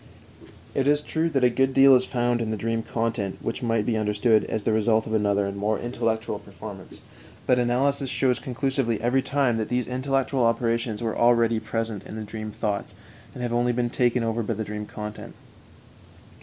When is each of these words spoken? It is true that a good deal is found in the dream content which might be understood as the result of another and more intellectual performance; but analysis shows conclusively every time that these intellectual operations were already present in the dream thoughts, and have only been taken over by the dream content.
It 0.73 0.87
is 0.87 1.03
true 1.03 1.29
that 1.29 1.43
a 1.43 1.49
good 1.51 1.75
deal 1.75 1.93
is 1.93 2.07
found 2.07 2.41
in 2.41 2.49
the 2.49 2.57
dream 2.57 2.81
content 2.81 3.37
which 3.39 3.61
might 3.61 3.85
be 3.85 3.95
understood 3.95 4.45
as 4.45 4.63
the 4.63 4.73
result 4.73 5.05
of 5.05 5.13
another 5.13 5.45
and 5.45 5.55
more 5.55 5.77
intellectual 5.77 6.39
performance; 6.39 7.01
but 7.45 7.59
analysis 7.59 8.09
shows 8.09 8.39
conclusively 8.39 8.99
every 8.99 9.21
time 9.21 9.57
that 9.59 9.69
these 9.69 9.85
intellectual 9.85 10.43
operations 10.43 11.03
were 11.03 11.15
already 11.15 11.59
present 11.59 12.03
in 12.07 12.15
the 12.15 12.23
dream 12.23 12.49
thoughts, 12.49 12.95
and 13.35 13.43
have 13.43 13.53
only 13.53 13.73
been 13.73 13.91
taken 13.91 14.23
over 14.23 14.41
by 14.41 14.55
the 14.55 14.63
dream 14.63 14.87
content. 14.87 15.35